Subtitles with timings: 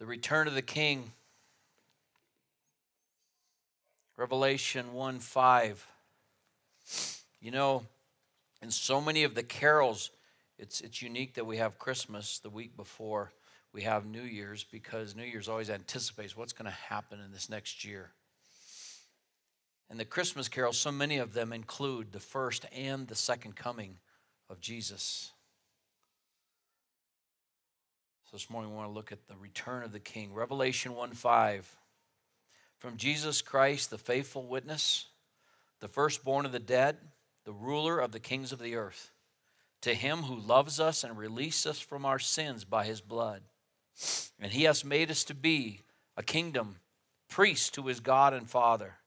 [0.00, 1.12] the return of the king.
[4.16, 5.86] Revelation 1 5.
[7.40, 7.84] You know,
[8.62, 10.10] in so many of the carols,
[10.58, 13.32] it's, it's unique that we have Christmas the week before
[13.72, 17.50] we have New Year's because New Year's always anticipates what's going to happen in this
[17.50, 18.10] next year.
[19.90, 23.96] And the Christmas carols, so many of them include the first and the second coming
[24.48, 25.32] of Jesus.
[28.30, 30.32] So this morning we want to look at the return of the King.
[30.32, 31.76] Revelation 1 5.
[32.78, 35.06] From Jesus Christ, the faithful witness,
[35.80, 36.98] the firstborn of the dead,
[37.44, 39.10] the ruler of the kings of the earth,
[39.80, 43.42] to him who loves us and released us from our sins by his blood.
[44.38, 45.80] And he has made us to be
[46.16, 46.76] a kingdom,
[47.28, 48.98] priest to his God and Father.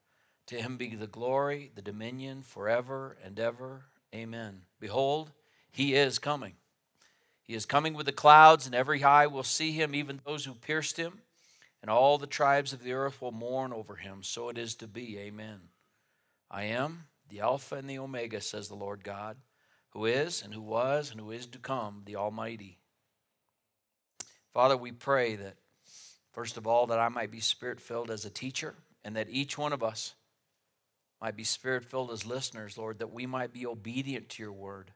[0.48, 3.86] To him be the glory, the dominion forever and ever.
[4.14, 4.64] Amen.
[4.82, 5.32] Behold,
[5.72, 6.56] he is coming.
[7.44, 10.54] He is coming with the clouds, and every eye will see him, even those who
[10.54, 11.22] pierced him,
[11.82, 14.24] and all the tribes of the earth will mourn over him.
[14.24, 15.18] So it is to be.
[15.20, 15.60] Amen.
[16.50, 19.38] I am the Alpha and the Omega, says the Lord God,
[19.90, 22.78] who is, and who was, and who is to come, the Almighty.
[24.54, 25.56] Father, we pray that,
[26.32, 29.58] first of all, that I might be spirit filled as a teacher, and that each
[29.58, 30.14] one of us
[31.20, 34.92] might be spirit filled as listeners, Lord, that we might be obedient to your word.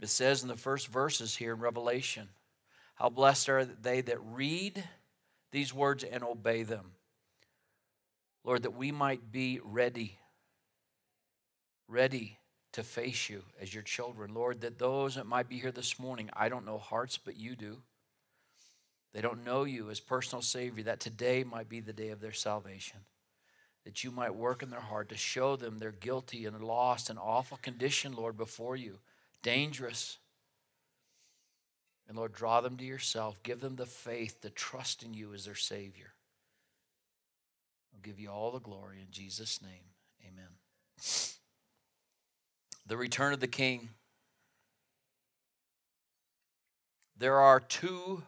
[0.00, 2.28] It says in the first verses here in Revelation,
[2.94, 4.84] How blessed are they that read
[5.50, 6.92] these words and obey them.
[8.44, 10.18] Lord, that we might be ready,
[11.86, 12.38] ready
[12.72, 14.34] to face you as your children.
[14.34, 17.56] Lord, that those that might be here this morning, I don't know hearts, but you
[17.56, 17.78] do.
[19.12, 22.32] They don't know you as personal Savior, that today might be the day of their
[22.32, 23.00] salvation.
[23.84, 27.18] That you might work in their heart to show them they're guilty and lost and
[27.18, 28.98] awful condition, Lord, before you
[29.42, 30.18] dangerous.
[32.08, 33.42] And Lord, draw them to yourself.
[33.42, 36.14] Give them the faith to trust in you as their Savior.
[37.94, 39.92] I'll give you all the glory in Jesus' name.
[40.26, 40.48] Amen.
[42.86, 43.90] The return of the King.
[47.16, 48.22] There are two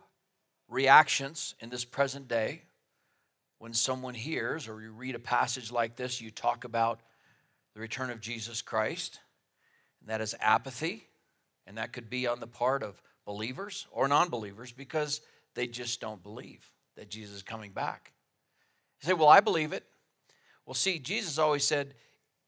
[0.68, 2.62] reactions in this present day
[3.60, 7.00] when someone hears or you read a passage like this, you talk about
[7.74, 9.20] the return of Jesus Christ.
[10.00, 11.04] And that is apathy.
[11.70, 15.20] And that could be on the part of believers or non believers because
[15.54, 18.10] they just don't believe that Jesus is coming back.
[19.00, 19.84] You say, Well, I believe it.
[20.66, 21.94] Well, see, Jesus always said,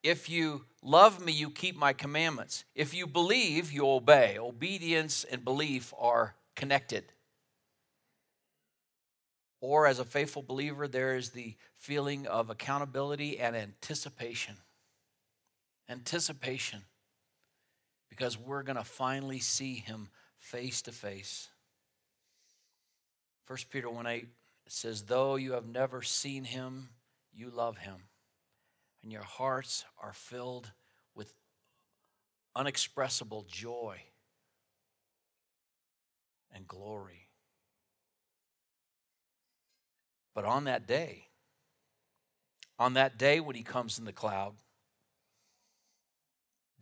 [0.03, 2.65] If you love me, you keep my commandments.
[2.75, 4.39] If you believe, you obey.
[4.41, 7.05] Obedience and belief are connected.
[9.61, 14.57] Or, as a faithful believer, there is the feeling of accountability and anticipation.
[15.89, 16.83] Anticipation
[18.13, 21.49] because we're going to finally see him face to face.
[23.47, 24.29] 1 Peter 1 8
[24.69, 26.91] says, Though you have never seen him,
[27.33, 28.03] you love him,
[29.03, 30.73] and your hearts are filled
[31.15, 31.33] with
[32.55, 34.03] unexpressible joy
[36.55, 37.29] and glory.
[40.35, 41.29] But on that day,
[42.79, 44.57] on that day when he comes in the cloud,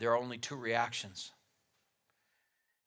[0.01, 1.31] there are only two reactions.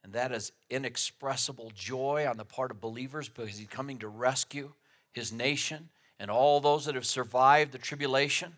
[0.04, 4.74] And that is inexpressible joy on the part of believers because he's coming to rescue
[5.14, 8.54] his nation and all those that have survived the tribulation,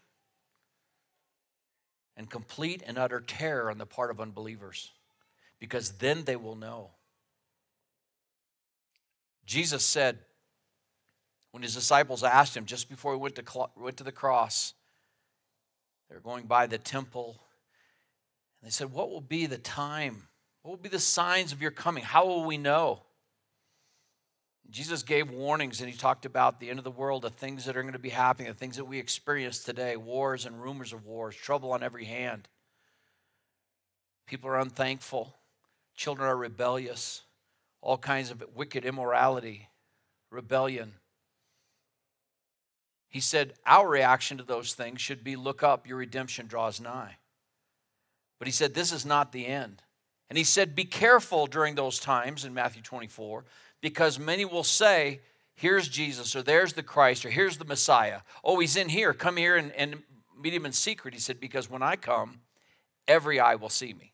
[2.17, 4.91] and complete and utter terror on the part of unbelievers
[5.59, 6.91] because then they will know.
[9.45, 10.19] Jesus said,
[11.51, 14.73] when his disciples asked him just before he went to, went to the cross,
[16.09, 17.41] they were going by the temple
[18.65, 20.27] they said, What will be the time?
[20.63, 22.03] What will be the signs of your coming?
[22.03, 23.03] How will we know?
[24.71, 27.77] Jesus gave warnings and he talked about the end of the world, the things that
[27.77, 31.05] are going to be happening, the things that we experience today wars and rumors of
[31.05, 32.47] wars, trouble on every hand.
[34.25, 35.35] People are unthankful,
[35.95, 37.21] children are rebellious,
[37.81, 39.69] all kinds of wicked immorality,
[40.31, 40.93] rebellion.
[43.07, 47.17] He said, Our reaction to those things should be look up, your redemption draws nigh.
[48.39, 49.81] But he said, This is not the end.
[50.29, 53.45] And he said, Be careful during those times in Matthew 24,
[53.81, 55.21] because many will say,
[55.55, 58.21] Here's Jesus, or there's the Christ, or here's the Messiah.
[58.43, 59.13] Oh, he's in here.
[59.13, 60.03] Come here and, and
[60.39, 61.13] meet him in secret.
[61.13, 62.41] He said, Because when I come,
[63.07, 64.13] every eye will see me.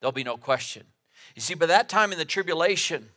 [0.00, 0.84] There'll be no question.
[1.34, 3.08] You see, by that time in the tribulation,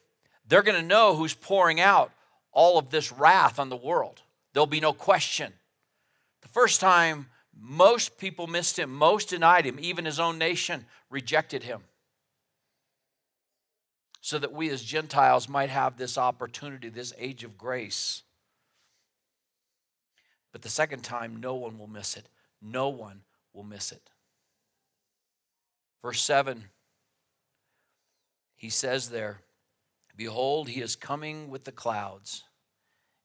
[0.48, 2.12] they're going to know who's pouring out
[2.52, 4.22] all of this wrath on the world.
[4.54, 5.54] There'll be no question.
[6.42, 7.28] The first time
[7.60, 11.84] most people missed him, most denied him, even his own nation rejected him.
[14.22, 18.22] so that we as Gentiles might have this opportunity, this age of grace.
[20.52, 22.28] But the second time, no one will miss it.
[22.62, 23.22] No one
[23.52, 24.12] will miss it.
[26.04, 26.66] Verse 7,
[28.56, 29.42] he says there,
[30.16, 32.44] Behold, he is coming with the clouds,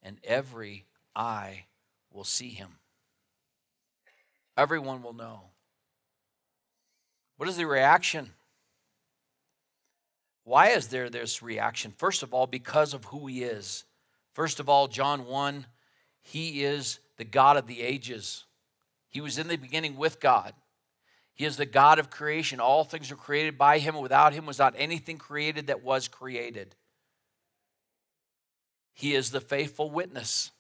[0.02, 1.66] and every eye
[2.10, 2.78] will see him.
[4.56, 5.42] Everyone will know.
[7.36, 8.30] What is the reaction?
[10.44, 11.92] Why is there this reaction?
[11.96, 13.84] First of all, because of who he is.
[14.32, 15.66] First of all, John 1,
[16.22, 18.44] he is the God of the ages.
[19.08, 20.54] He was in the beginning with God.
[21.34, 22.60] He is the God of creation.
[22.60, 26.08] All things were created by him, and without him was not anything created that was
[26.08, 26.74] created.
[28.94, 30.50] He is the faithful witness.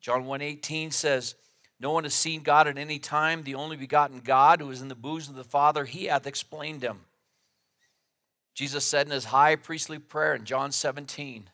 [0.00, 1.34] John 1:18 says,
[1.82, 4.86] "No one has seen God at any time, the only begotten God who is in
[4.86, 7.06] the bosom of the Father, he hath explained him."
[8.54, 11.50] Jesus said in his high priestly prayer in John 17,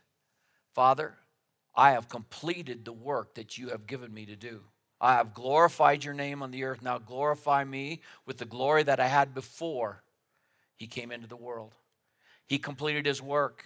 [0.74, 1.18] "Father,
[1.74, 4.70] I have completed the work that you have given me to do."
[5.00, 6.82] I have glorified your name on the earth.
[6.82, 10.02] Now glorify me with the glory that I had before
[10.76, 11.74] he came into the world.
[12.46, 13.64] He completed his work.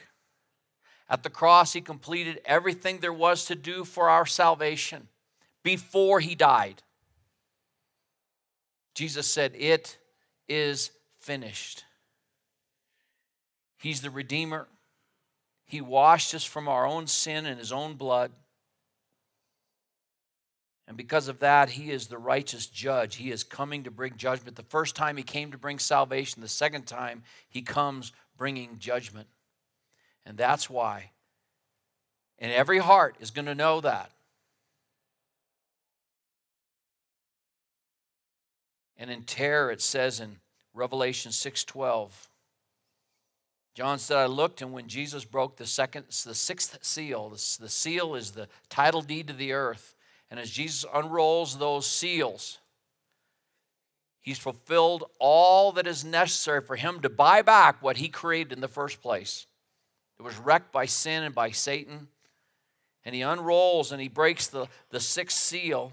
[1.09, 5.09] At the cross, he completed everything there was to do for our salvation
[5.63, 6.83] before he died.
[8.95, 9.99] Jesus said, It
[10.49, 11.85] is finished.
[13.79, 14.69] He's the Redeemer.
[15.65, 18.31] He washed us from our own sin in his own blood.
[20.87, 23.17] And because of that, he is the righteous judge.
[23.17, 24.57] He is coming to bring judgment.
[24.57, 29.29] The first time he came to bring salvation, the second time he comes bringing judgment.
[30.27, 31.13] And that's why.
[32.39, 34.11] And every heart is going to know that.
[39.03, 40.37] And in terror, it says in
[40.73, 42.29] Revelation 6:12,
[43.75, 48.15] John said, I looked, and when Jesus broke the second, the sixth seal, the seal
[48.15, 49.97] is the title deed to the earth.
[50.31, 52.61] And as Jesus unrolls those seals,
[54.21, 58.61] he's fulfilled all that is necessary for him to buy back what he created in
[58.61, 59.49] the first place.
[60.21, 62.07] It was wrecked by sin and by Satan.
[63.05, 65.93] And he unrolls and he breaks the, the sixth seal.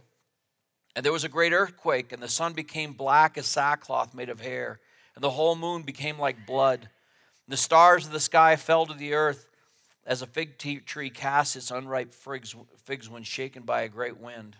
[0.99, 4.41] And there was a great earthquake, and the sun became black as sackcloth made of
[4.41, 4.81] hair,
[5.15, 6.81] and the whole moon became like blood.
[6.81, 9.47] And the stars of the sky fell to the earth
[10.05, 12.53] as a fig tree casts its unripe figs,
[12.83, 14.57] figs when shaken by a great wind.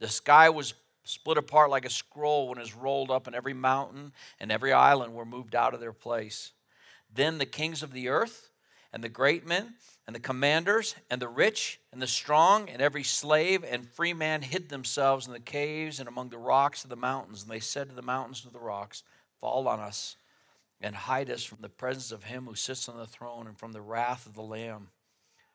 [0.00, 0.72] The sky was
[1.02, 4.72] split apart like a scroll when it was rolled up, and every mountain and every
[4.72, 6.52] island were moved out of their place.
[7.12, 8.48] Then the kings of the earth,
[8.94, 9.74] and the great men,
[10.06, 14.42] and the commanders, and the rich, and the strong, and every slave and free man
[14.42, 17.42] hid themselves in the caves and among the rocks of the mountains.
[17.42, 19.02] And they said to the mountains and the rocks,
[19.40, 20.16] Fall on us
[20.80, 23.72] and hide us from the presence of him who sits on the throne and from
[23.72, 24.90] the wrath of the Lamb.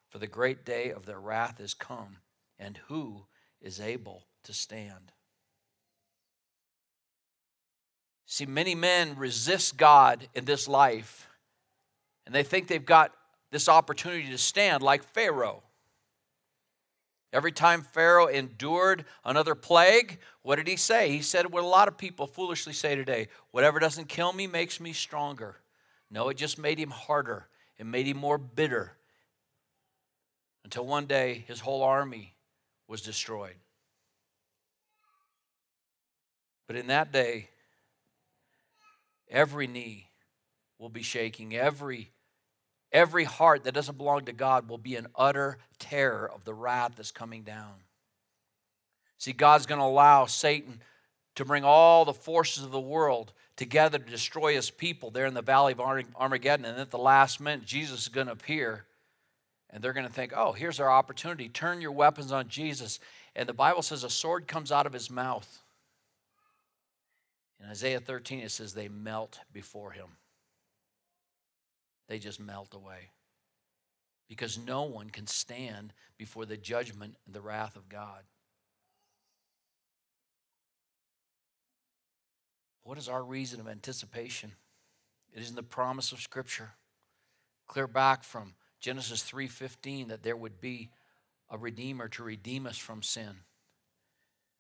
[0.10, 2.18] For the great day of their wrath is come,
[2.58, 3.26] and who
[3.62, 5.14] is able to stand?
[8.26, 11.30] See, many men resist God in this life,
[12.26, 13.14] and they think they've got
[13.52, 15.64] this opportunity to stand like Pharaoh.
[17.32, 21.12] Every time Pharaoh endured another plague, what did he say?
[21.12, 24.80] He said what a lot of people foolishly say today whatever doesn't kill me makes
[24.80, 25.58] me stronger.
[26.10, 27.48] No, it just made him harder,
[27.78, 28.94] it made him more bitter.
[30.64, 32.34] Until one day his whole army
[32.88, 33.56] was destroyed.
[36.68, 37.50] But in that day,
[39.30, 40.10] every knee
[40.78, 42.12] will be shaking, every
[42.92, 46.94] Every heart that doesn't belong to God will be in utter terror of the wrath
[46.98, 47.74] that's coming down.
[49.18, 50.82] See, God's going to allow Satan
[51.36, 55.34] to bring all the forces of the world together to destroy his people there in
[55.34, 56.66] the valley of Armageddon.
[56.66, 58.86] And at the last minute, Jesus is going to appear.
[59.70, 61.48] And they're going to think, oh, here's our opportunity.
[61.48, 63.00] Turn your weapons on Jesus.
[63.36, 65.62] And the Bible says a sword comes out of his mouth.
[67.62, 70.08] In Isaiah 13, it says they melt before him
[72.10, 73.12] they just melt away.
[74.28, 78.24] Because no one can stand before the judgment and the wrath of God.
[82.84, 84.54] What is our reason of anticipation?
[85.34, 86.72] It is in the promise of Scripture.
[87.68, 90.90] Clear back from Genesis 3:15 that there would be
[91.50, 93.44] a redeemer to redeem us from sin.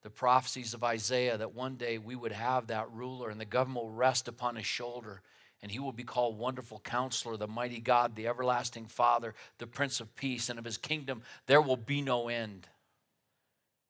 [0.01, 3.85] The prophecies of Isaiah that one day we would have that ruler and the government
[3.85, 5.23] will rest upon his shoulder
[5.61, 9.99] and he will be called Wonderful Counselor, the Mighty God, the Everlasting Father, the Prince
[9.99, 12.67] of Peace, and of his kingdom there will be no end.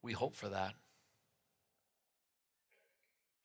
[0.01, 0.73] We hope for that.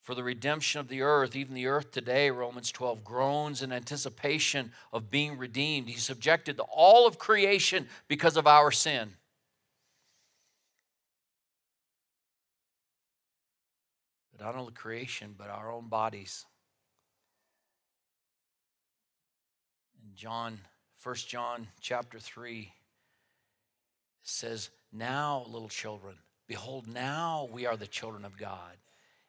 [0.04, 1.35] for the redemption of the earth.
[1.35, 5.88] Even the earth today, Romans 12, groans in anticipation of being redeemed.
[5.88, 9.14] He subjected all of creation because of our sin.
[14.38, 16.45] Not only creation, but our own bodies.
[20.14, 20.61] John,
[21.02, 22.73] 1 John chapter 3
[24.23, 26.16] says, Now, little children,
[26.47, 28.76] behold, now we are the children of God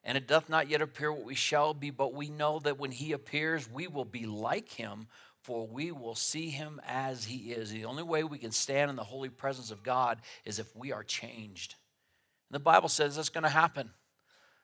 [0.05, 2.91] and it doth not yet appear what we shall be, but we know that when
[2.91, 5.07] he appears, we will be like him,
[5.41, 7.71] for we will see him as he is.
[7.71, 10.91] The only way we can stand in the holy presence of God is if we
[10.91, 11.73] are changed.
[12.49, 13.89] And the Bible says that's going to happen.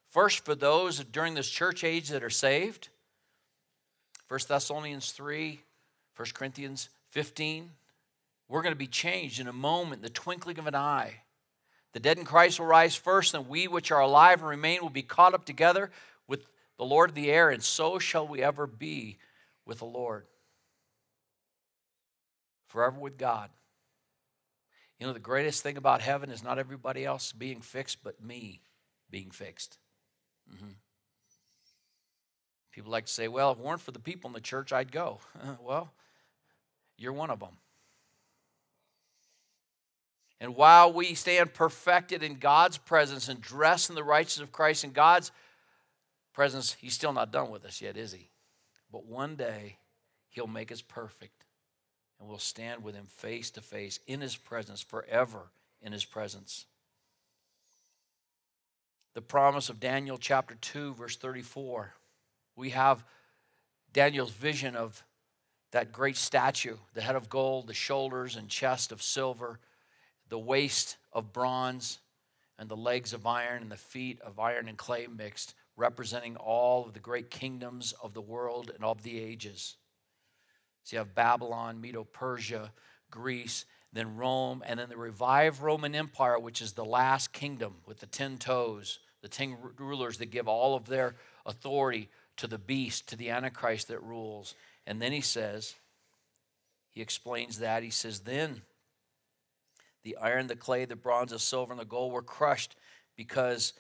[0.10, 2.90] First, for those during this church age that are saved,
[4.28, 5.60] 1 Thessalonians 3,
[6.22, 7.72] 1 Corinthians 15,
[8.48, 11.22] we're going to be changed in a moment, the twinkling of an eye.
[11.94, 14.92] The dead in Christ will rise first, and we which are alive and remain will
[14.92, 15.90] be caught up together
[16.28, 16.46] with
[16.78, 19.18] the Lord of the air, and so shall we ever be
[19.66, 20.28] with the Lord.
[22.68, 23.50] Forever with God.
[25.00, 28.62] You know, the greatest thing about heaven is not everybody else being fixed, but me
[29.10, 29.80] being fixed.
[30.54, 30.74] Mm-hmm.
[32.72, 34.92] People like to say, well, if it weren't for the people in the church, I'd
[34.92, 35.20] go.
[35.63, 35.92] well,
[37.01, 37.58] you're one of them.
[40.39, 44.84] And while we stand perfected in God's presence and dressed in the righteousness of Christ
[44.84, 45.31] in God's
[46.34, 48.29] presence, He's still not done with us yet, is He?
[48.91, 49.77] But one day,
[50.29, 51.46] He'll make us perfect,
[52.20, 56.65] and we'll stand with Him face to face in His presence, forever in His presence.
[59.13, 61.93] The promise of Daniel chapter 2, verse 34.
[62.55, 63.03] We have
[63.93, 65.03] Daniel's vision of
[65.72, 69.60] that great statue, the head of gold, the shoulders and chest of silver
[70.32, 72.00] the waist of bronze
[72.58, 76.86] and the legs of iron and the feet of iron and clay mixed, representing all
[76.86, 79.75] of the great kingdoms of the world and of the ages.
[80.84, 82.72] So you have Babylon, Medo Persia,
[83.12, 88.00] Greece, then Rome, and then the revived Roman Empire, which is the last kingdom with
[88.00, 93.10] the ten toes, the ten rulers that give all of their authority to the beast,
[93.10, 94.56] to the Antichrist that rules.
[94.92, 95.76] And then he says,
[96.90, 97.82] he explains that.
[97.82, 98.62] He says, then
[100.04, 102.76] the iron, the clay, the bronze, the silver, and the gold were crushed
[103.16, 103.72] because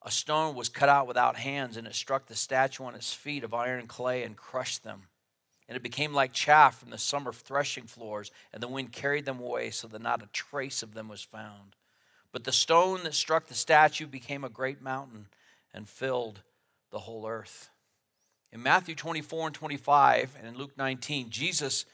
[0.00, 3.42] a stone was cut out without hands, and it struck the statue on its feet
[3.42, 5.08] of iron and clay and crushed them.
[5.68, 9.40] And it became like chaff from the summer threshing floors, and the wind carried them
[9.40, 11.74] away so that not a trace of them was found.
[12.30, 15.26] But the stone that struck the statue became a great mountain
[15.72, 16.42] and filled
[16.92, 17.70] the whole earth.
[18.54, 21.84] In Matthew 24 and 25, and in Luke 19, Jesus,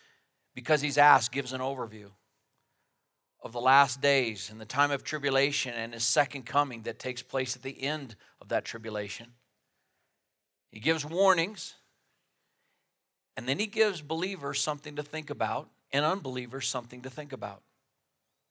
[0.55, 2.11] because he's asked, gives an overview
[3.43, 7.23] of the last days and the time of tribulation and his second coming that takes
[7.23, 9.29] place at the end of that tribulation.
[10.71, 11.77] He gives warnings,
[13.39, 17.63] and then he gives believers something to think about and unbelievers something to think about.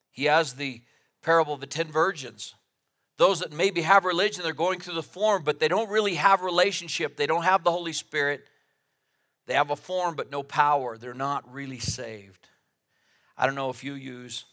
[0.10, 0.82] He has the
[1.22, 2.56] parable of the ten virgins.
[3.20, 6.42] Those that maybe have religion, they're going through the form, but they don't really have
[6.42, 7.18] relationship.
[7.18, 8.48] They don't have the Holy Spirit.
[9.46, 10.98] They have a form, but no power.
[10.98, 12.48] They're not really saved.
[13.38, 14.46] I don't know if you use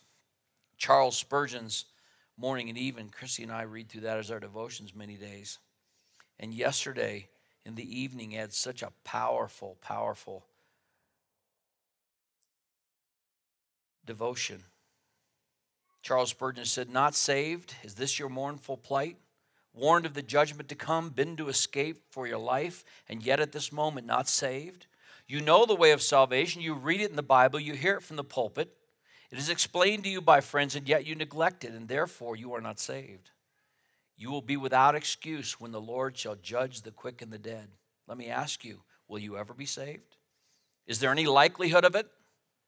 [0.79, 1.85] Charles Spurgeon's
[2.37, 3.09] Morning and Even.
[3.09, 5.61] Chrissy and I read through that as our devotions many days.
[6.41, 7.29] And yesterday
[7.65, 10.45] in the evening, had such a powerful, powerful
[14.05, 14.65] devotion.
[16.07, 19.17] Charles Spurgeon said, Not saved, is this your mournful plight?
[19.75, 23.51] Warned of the judgment to come, been to escape for your life, and yet at
[23.51, 24.87] this moment not saved?
[25.27, 28.05] You know the way of salvation, you read it in the Bible, you hear it
[28.05, 28.73] from the pulpit.
[29.33, 32.53] It is explained to you by friends, and yet you neglect it, and therefore you
[32.55, 33.33] are not saved.
[34.17, 37.67] You will be without excuse when the Lord shall judge the quick and the dead.
[38.07, 40.19] Let me ask you, will you ever be saved?
[40.87, 42.07] Is there any likelihood of it?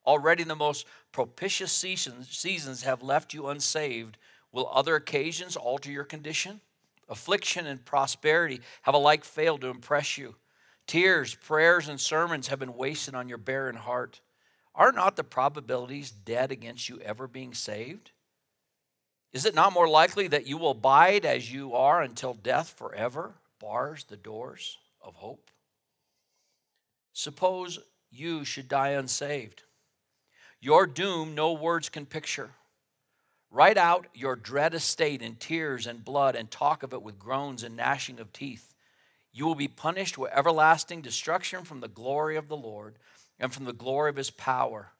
[0.08, 4.16] Already the most propitious seasons, seasons have left you unsaved.
[4.50, 6.62] Will other occasions alter your condition?
[7.10, 10.36] Affliction and prosperity have alike failed to impress you.
[10.86, 14.22] Tears, prayers, and sermons have been wasted on your barren heart.
[14.74, 18.12] Are not the probabilities dead against you ever being saved?
[19.34, 23.34] Is it not more likely that you will abide as you are until death forever
[23.60, 25.50] bars the doors of hope?
[27.12, 27.78] Suppose
[28.10, 29.64] you should die unsaved.
[30.60, 32.50] Your doom no words can picture.
[33.50, 37.62] Write out your dread estate in tears and blood and talk of it with groans
[37.62, 38.74] and gnashing of teeth.
[39.32, 42.96] You will be punished with everlasting destruction from the glory of the Lord
[43.38, 44.92] and from the glory of his power.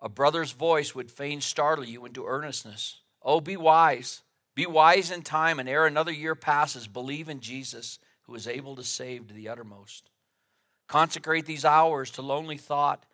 [0.00, 3.00] A brother's voice would fain startle you into earnestness.
[3.22, 4.22] Oh, be wise.
[4.54, 7.98] Be wise in time, and ere another year passes, believe in Jesus.
[8.22, 10.10] who is able to save to the uttermost.
[10.88, 13.04] Consecrate these hours to lonely thought,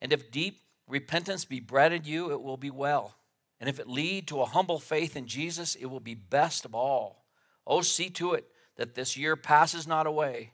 [0.00, 3.16] and if deep repentance be bred in you, it will be well.
[3.60, 6.74] And if it lead to a humble faith in Jesus, it will be best of
[6.74, 7.24] all.
[7.66, 10.52] Oh, see to it that this year passes not away,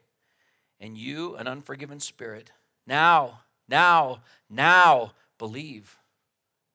[0.78, 2.52] and you, an unforgiven spirit,
[2.86, 5.96] now, now, now believe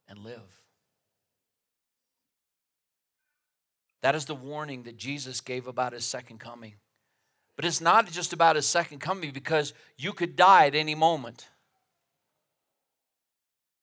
[0.07, 0.61] and live.
[4.01, 6.73] That is the warning that Jesus gave about his second coming.
[7.55, 11.47] But it's not just about his second coming because you could die at any moment.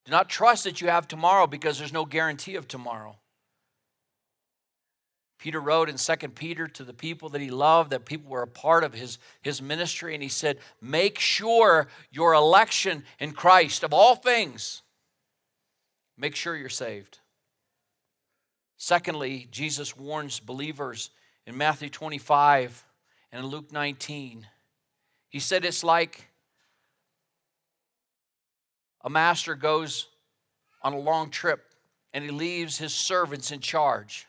[0.05, 3.17] Do not trust that you have tomorrow because there's no guarantee of tomorrow.
[5.39, 8.49] Peter wrote in 2 Peter to the people that he loved, that people were a
[8.49, 13.93] part of his, his ministry, and he said, Make sure your election in Christ, of
[13.93, 14.83] all things,
[16.17, 17.19] make sure you're saved.
[18.77, 21.11] Secondly, Jesus warns believers
[21.47, 22.85] in Matthew 25
[23.33, 24.47] and Luke 19.
[25.29, 26.29] He said it's like
[29.05, 30.09] a master goes
[30.83, 31.65] on a long trip
[32.13, 34.27] and he leaves his servants in charge.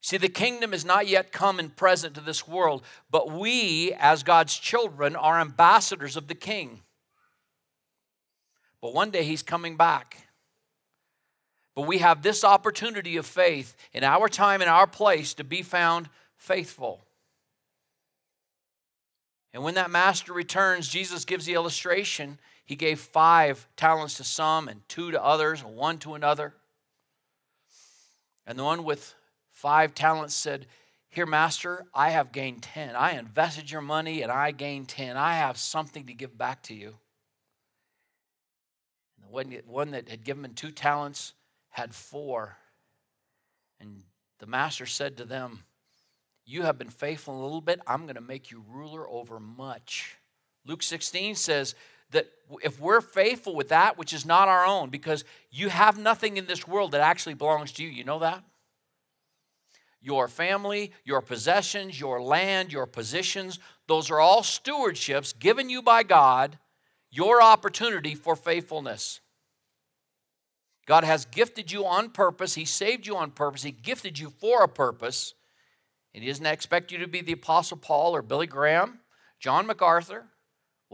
[0.00, 4.22] See, the kingdom has not yet come and present to this world, but we, as
[4.22, 6.82] God's children, are ambassadors of the king.
[8.82, 10.28] But one day he's coming back.
[11.74, 15.62] But we have this opportunity of faith in our time and our place to be
[15.62, 17.06] found faithful.
[19.54, 24.68] And when that master returns, Jesus gives the illustration he gave five talents to some,
[24.68, 26.54] and two to others, and one to another.
[28.46, 29.14] And the one with
[29.50, 30.66] five talents said,
[31.08, 32.96] Here, master, I have gained ten.
[32.96, 35.16] I invested your money and I gained ten.
[35.16, 36.96] I have something to give back to you.
[39.36, 41.34] And the one that had given him two talents
[41.70, 42.56] had four.
[43.80, 44.02] And
[44.38, 45.64] the master said to them,
[46.44, 47.80] You have been faithful a little bit.
[47.86, 50.16] I'm going to make you ruler over much.
[50.66, 51.74] Luke 16 says,
[52.14, 52.28] that
[52.62, 56.46] if we're faithful with that which is not our own, because you have nothing in
[56.46, 58.42] this world that actually belongs to you, you know that?
[60.00, 66.02] Your family, your possessions, your land, your positions, those are all stewardships given you by
[66.02, 66.58] God,
[67.10, 69.20] your opportunity for faithfulness.
[70.86, 72.54] God has gifted you on purpose.
[72.54, 73.62] He saved you on purpose.
[73.62, 75.34] He gifted you for a purpose.
[76.12, 79.00] And He doesn't expect you to be the Apostle Paul or Billy Graham,
[79.40, 80.26] John MacArthur,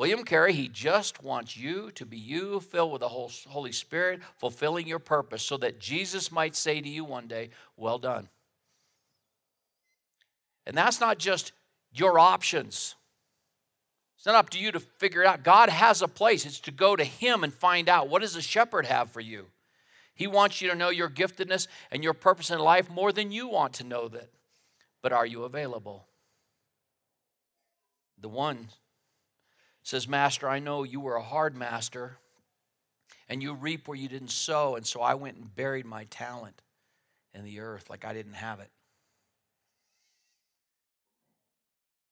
[0.00, 4.86] William Carey, he just wants you to be you, filled with the Holy Spirit, fulfilling
[4.86, 8.30] your purpose, so that Jesus might say to you one day, Well done.
[10.66, 11.52] And that's not just
[11.92, 12.94] your options.
[14.16, 15.42] It's not up to you to figure it out.
[15.42, 16.46] God has a place.
[16.46, 19.48] It's to go to Him and find out what does the shepherd have for you.
[20.14, 23.48] He wants you to know your giftedness and your purpose in life more than you
[23.48, 24.30] want to know that.
[25.02, 26.06] But are you available?
[28.18, 28.68] The one
[29.82, 32.18] says, Master, I know you were a hard master
[33.28, 36.62] and you reap where you didn't sow, and so I went and buried my talent
[37.32, 38.70] in the earth like I didn't have it.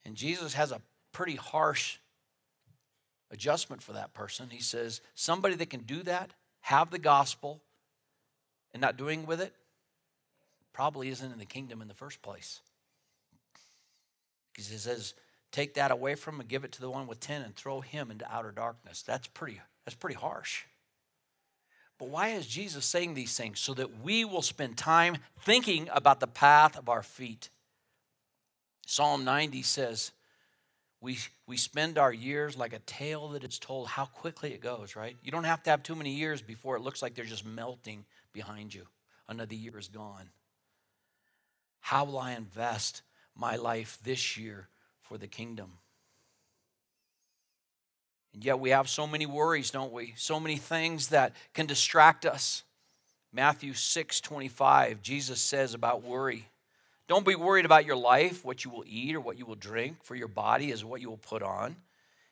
[0.04, 0.80] And Jesus has a
[1.12, 1.98] pretty harsh
[3.30, 4.48] adjustment for that person.
[4.50, 7.60] He says, somebody that can do that, have the gospel,
[8.72, 9.52] and not doing with it,
[10.72, 12.60] probably isn't in the kingdom in the first place.
[14.52, 15.14] Because he says,
[15.58, 17.80] take that away from him and give it to the one with 10 and throw
[17.80, 19.02] him into outer darkness.
[19.02, 20.62] That's pretty, that's pretty harsh.
[21.98, 23.58] But why is Jesus saying these things?
[23.58, 27.50] So that we will spend time thinking about the path of our feet.
[28.86, 30.12] Psalm 90 says,
[31.00, 31.18] we,
[31.48, 35.16] we spend our years like a tale that is told, how quickly it goes, right?
[35.24, 38.04] You don't have to have too many years before it looks like they're just melting
[38.32, 38.86] behind you.
[39.28, 40.30] Another year is gone.
[41.80, 43.02] How will I invest
[43.34, 44.68] my life this year
[45.08, 45.72] for the kingdom.
[48.34, 50.14] And yet we have so many worries, don't we?
[50.16, 52.62] So many things that can distract us.
[53.32, 56.48] Matthew 6 25, Jesus says about worry.
[57.08, 60.04] Don't be worried about your life, what you will eat or what you will drink,
[60.04, 61.76] for your body is what you will put on.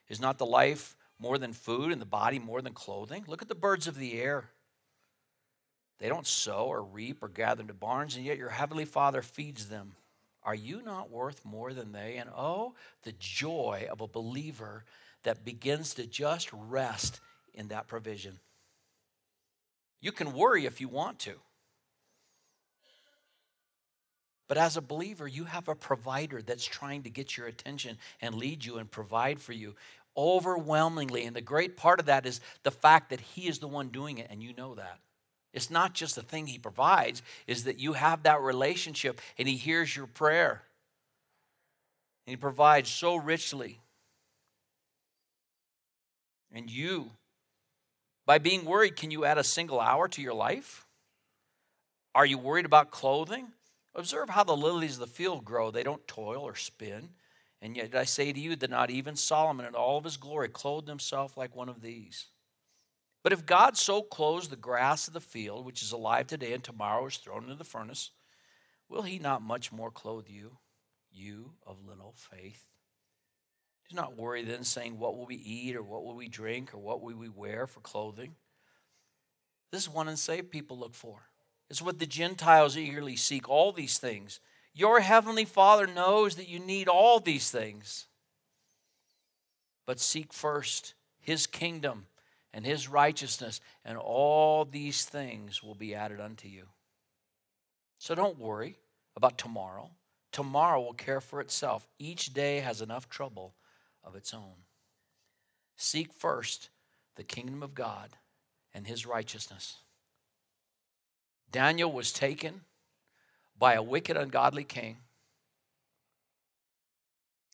[0.09, 3.25] Is not the life more than food and the body more than clothing?
[3.27, 4.51] Look at the birds of the air.
[5.99, 9.69] They don't sow or reap or gather into barns, and yet your heavenly Father feeds
[9.69, 9.95] them.
[10.47, 12.17] Are you not worth more than they?
[12.17, 14.85] And oh, the joy of a believer
[15.25, 17.21] that begins to just rest
[17.53, 18.39] in that provision.
[20.01, 21.35] You can worry if you want to.
[24.47, 28.37] But as a believer, you have a provider that's trying to get your attention and
[28.37, 29.75] lead you and provide for you
[30.17, 31.25] overwhelmingly.
[31.25, 34.19] And the great part of that is the fact that He is the one doing
[34.19, 35.01] it, and you know that.
[35.57, 39.57] It's not just the thing He provides, is that you have that relationship and He
[39.57, 40.63] hears your prayer.
[42.27, 43.81] And He provides so richly.
[46.53, 47.11] And you,
[48.27, 50.87] by being worried, can you add a single hour to your life?
[52.15, 53.49] Are you worried about clothing?
[53.95, 55.71] Observe how the lilies of the field grow.
[55.71, 57.09] They don't toil or spin.
[57.63, 60.51] And yet I say to you that not even Solomon in all of his glory
[60.51, 62.27] clothed himself like one of these.
[63.27, 66.63] But if God so clothes the grass of the field, which is alive today and
[66.63, 68.13] tomorrow is thrown into the furnace,
[68.89, 70.59] will he not much more clothe you,
[71.11, 72.67] you of little faith?
[73.91, 76.79] Do not worry then, saying, What will we eat, or what will we drink, or
[76.79, 78.37] what will we wear for clothing?
[79.73, 81.23] This is what unsaved people look for.
[81.69, 84.39] It's what the Gentiles eagerly seek, all these things.
[84.73, 88.07] Your heavenly Father knows that you need all these things.
[89.85, 92.07] But seek first his kingdom
[92.57, 96.65] and his righteousness, and all these things will be added unto you.
[97.99, 98.79] So don't worry
[99.15, 99.91] about tomorrow.
[100.33, 101.87] Tomorrow will care for itself.
[101.99, 103.53] Each day has enough trouble
[104.03, 104.65] of its own.
[105.77, 106.71] Seek first
[107.17, 108.17] the kingdom of God
[108.73, 109.83] and his righteousness.
[111.53, 112.63] Daniel was taken
[113.59, 114.97] by a wicked, ungodly king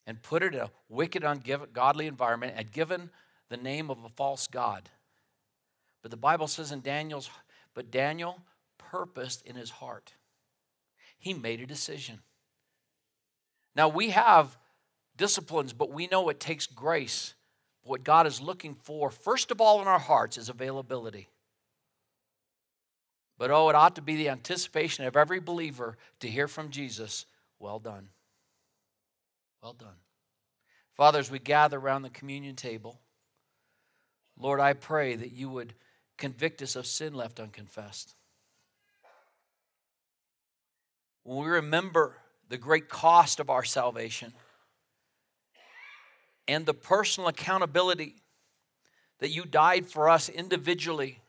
[0.07, 3.09] and put in a wicked, ungodly environment and given
[3.53, 4.89] the name of a false god.
[6.01, 7.29] But the Bible says in Daniel's,
[7.75, 8.41] but Daniel
[8.79, 10.15] purposed in his heart.
[11.19, 12.21] He made a decision.
[13.75, 14.57] Now we have
[15.15, 17.35] disciplines, but we know it takes grace.
[17.83, 21.27] What God is looking for, first of all, in our hearts, is availability.
[23.37, 27.27] But oh, it ought to be the anticipation of every believer to hear from Jesus,
[27.59, 28.09] well done.
[29.61, 29.99] Well done.
[30.95, 32.99] Fathers, we gather around the communion table,
[34.37, 35.73] Lord, I pray that you would
[36.17, 38.15] convict us of sin left unconfessed.
[41.23, 42.17] When we remember
[42.49, 44.33] the great cost of our salvation,
[46.47, 48.15] and the personal accountability
[49.19, 51.19] that you died for us individually.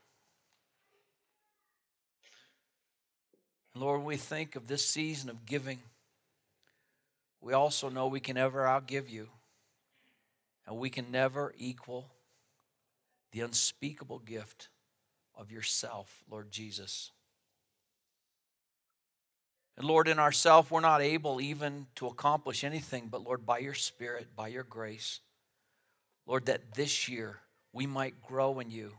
[3.75, 5.79] Lord, we think of this season of giving.
[7.41, 9.29] We also know we can never outgive you,
[10.67, 12.07] and we can never equal
[13.35, 14.69] the unspeakable gift
[15.35, 17.11] of yourself, Lord Jesus.
[19.77, 23.75] And Lord, in ourself, we're not able even to accomplish anything, but Lord, by your
[23.75, 25.19] Spirit, by your grace,
[26.27, 27.41] Lord, that this year
[27.73, 28.93] we might grow in you,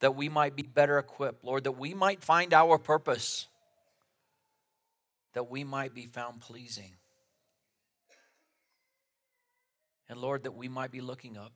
[0.00, 3.48] that we might be better equipped, Lord, that we might find our purpose,
[5.34, 6.92] that we might be found pleasing.
[10.08, 11.52] And Lord, that we might be looking up.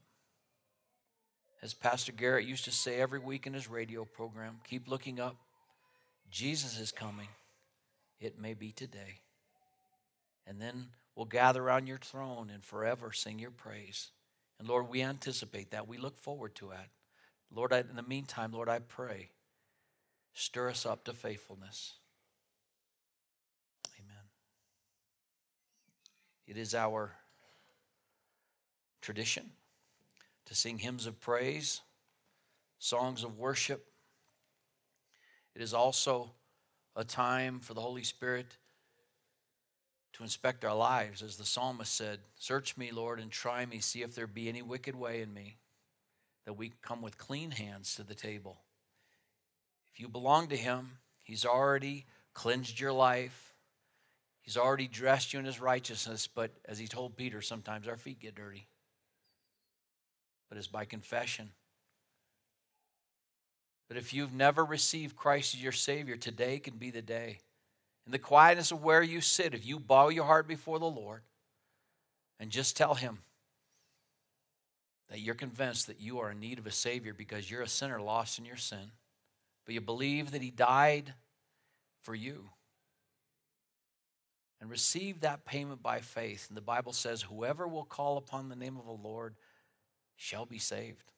[1.62, 5.37] As Pastor Garrett used to say every week in his radio program, keep looking up.
[6.31, 7.29] Jesus is coming.
[8.21, 9.21] It may be today.
[10.47, 14.11] And then we'll gather around your throne and forever sing your praise.
[14.59, 15.88] And Lord, we anticipate that.
[15.88, 16.79] We look forward to it.
[17.55, 19.31] Lord, I, in the meantime, Lord, I pray,
[20.35, 21.95] stir us up to faithfulness.
[23.99, 24.25] Amen.
[26.47, 27.12] It is our
[29.01, 29.51] tradition
[30.46, 31.82] to sing hymns of praise,
[32.78, 33.87] songs of worship.
[35.54, 36.32] It is also
[36.94, 38.56] a time for the Holy Spirit
[40.14, 41.22] to inspect our lives.
[41.22, 44.62] As the psalmist said, Search me, Lord, and try me, see if there be any
[44.62, 45.59] wicked way in me,
[46.46, 48.62] that we come with clean hands to the table.
[49.92, 53.52] If you belong to Him, He's already cleansed your life.
[54.42, 58.20] He's already dressed you in His righteousness, but as He told Peter, sometimes our feet
[58.20, 58.68] get dirty.
[60.48, 61.50] But it's by confession
[63.88, 67.38] but if you've never received Christ as your Savior, today can be the day.
[68.04, 71.22] In the quietness of where you sit, if you bow your heart before the Lord
[72.38, 73.18] and just tell Him
[75.09, 78.00] that you're convinced that you are in need of a Savior because you're a sinner
[78.00, 78.90] lost in your sin,
[79.64, 81.14] but you believe that He died
[82.02, 82.50] for you
[84.61, 86.46] and receive that payment by faith.
[86.48, 89.35] And the Bible says, Whoever will call upon the name of the Lord
[90.16, 91.12] shall be saved.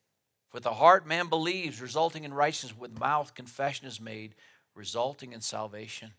[0.51, 2.77] For the heart man believes, resulting in righteousness.
[2.77, 4.35] With mouth confession is made,
[4.75, 6.15] resulting in salvation.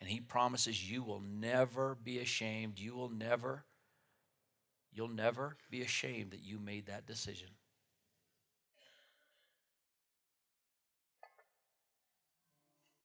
[0.00, 2.78] And he promises you will never be ashamed.
[2.78, 3.64] You will never,
[4.92, 7.48] you'll never be ashamed that you made that decision.